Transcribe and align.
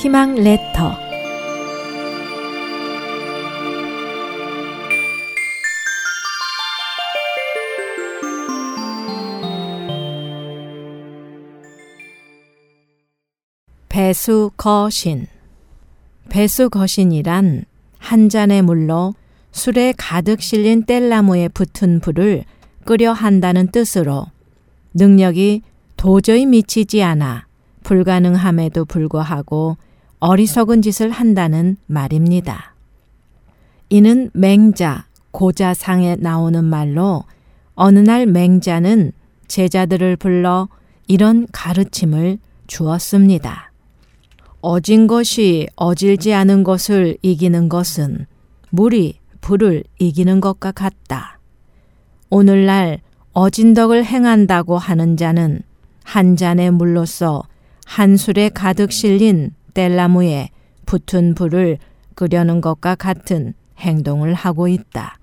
희망 0.00 0.34
레터. 0.34 0.96
배수 13.90 14.50
거신. 14.56 15.26
배수 16.30 16.70
거신이란 16.70 17.66
한 17.98 18.28
잔의 18.30 18.62
물로 18.62 19.12
술에 19.52 19.92
가득 19.98 20.40
실린 20.40 20.86
뗄나무에 20.86 21.48
붙은 21.48 22.00
불을 22.00 22.44
끄려 22.86 23.12
한다는 23.12 23.70
뜻으로 23.70 24.28
능력이 24.94 25.60
도저히 25.98 26.46
미치지 26.46 27.02
않아 27.02 27.46
불가능함에도 27.82 28.86
불구하고 28.86 29.76
어리석은 30.20 30.82
짓을 30.82 31.10
한다는 31.10 31.78
말입니다. 31.86 32.74
이는 33.88 34.30
맹자, 34.34 35.06
고자상에 35.30 36.16
나오는 36.20 36.62
말로 36.62 37.24
어느 37.74 37.98
날 37.98 38.26
맹자는 38.26 39.12
제자들을 39.48 40.16
불러 40.16 40.68
이런 41.06 41.46
가르침을 41.50 42.38
주었습니다. 42.66 43.72
어진 44.60 45.06
것이 45.06 45.66
어질지 45.74 46.34
않은 46.34 46.64
것을 46.64 47.16
이기는 47.22 47.70
것은 47.70 48.26
물이 48.68 49.18
불을 49.40 49.84
이기는 49.98 50.40
것과 50.42 50.72
같다. 50.72 51.38
오늘날 52.28 53.00
어진덕을 53.32 54.04
행한다고 54.04 54.76
하는 54.76 55.16
자는 55.16 55.62
한 56.04 56.36
잔의 56.36 56.72
물로써 56.72 57.42
한 57.86 58.18
술에 58.18 58.50
가득 58.50 58.92
실린 58.92 59.52
뗄나무에 59.80 60.50
붙은 60.84 61.34
불을 61.34 61.78
끄려는 62.14 62.60
것과 62.60 62.96
같은 62.96 63.54
행동을 63.78 64.34
하고 64.34 64.68
있다. 64.68 65.18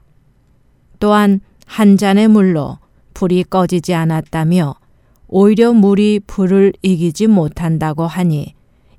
또한 1.00 1.42
한 1.68 1.96
잔의 1.96 2.28
물로 2.28 2.80
불이 3.14 3.44
꺼지지 3.44 3.94
않았다며 3.94 4.74
오히려 5.28 5.74
물이 5.74 6.22
불을 6.26 6.74
이기지 6.82 7.28
못한다고 7.28 8.08
하니 8.08 8.56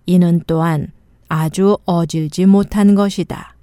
이는 0.07 0.41
또한 0.47 0.93
아주 1.29 1.77
어질지 1.87 2.47
못한 2.47 2.95
것이다. 2.95 3.57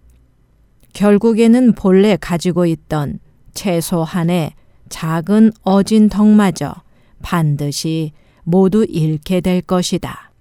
결국에는 0.91 1.73
본래 1.75 2.17
가지고 2.17 2.65
있던 2.65 3.19
최소한의 3.53 4.51
작은 4.89 5.53
어진 5.61 6.09
덕마저 6.09 6.75
반드시 7.21 8.11
모두 8.43 8.85
잃게 8.89 9.39
될 9.39 9.61
것이다. 9.61 10.31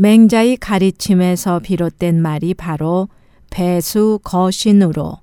맹자의 0.00 0.56
가르침에서 0.56 1.58
비롯된 1.58 2.22
말이 2.22 2.54
바로 2.54 3.10
배수 3.50 4.18
거신으로 4.24 5.18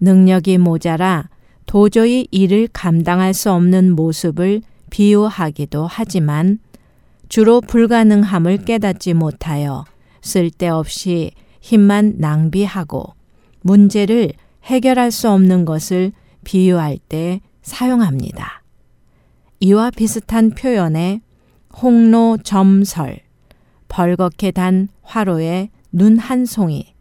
능력이 0.00 0.56
모자라 0.56 1.28
도저히 1.66 2.26
이를 2.30 2.66
감당할 2.72 3.34
수 3.34 3.52
없는 3.52 3.94
모습을 3.94 4.62
비유하기도 4.88 5.86
하지만 5.86 6.58
주로 7.28 7.60
불가능함을 7.60 8.64
깨닫지 8.64 9.12
못하여 9.12 9.84
쓸데없이 10.22 11.32
힘만 11.60 12.14
낭비하고 12.16 13.12
문제를 13.60 14.32
해결할 14.64 15.10
수 15.10 15.28
없는 15.28 15.66
것을 15.66 16.12
비유할 16.44 16.96
때 17.10 17.42
사용합니다. 17.60 18.62
이와 19.60 19.90
비슷한 19.90 20.48
표현에 20.48 21.20
홍로 21.82 22.38
점설, 22.42 23.23
벌겋게 23.94 24.50
단 24.50 24.88
화로에 25.02 25.70
눈 25.92 26.18
한 26.18 26.46
송이, 26.46 26.94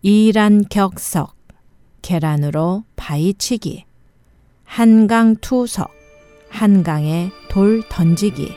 이란 0.00 0.64
격석, 0.70 1.36
계란으로 2.00 2.84
바위치기, 2.96 3.84
한강 4.64 5.36
투석, 5.36 5.90
한강에 6.48 7.30
돌 7.50 7.82
던지기, 7.90 8.54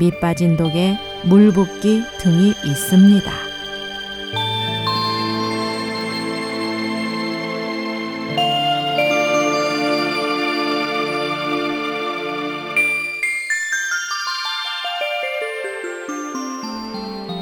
밑빠진 0.00 0.56
독에 0.56 0.98
물 1.28 1.52
붓기 1.52 2.02
등이 2.18 2.48
있습니다. 2.66 3.47